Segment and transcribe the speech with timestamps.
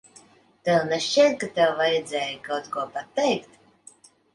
[0.69, 3.67] Tev nešķiet, ka tev vajadzēja kaut ko pateikt?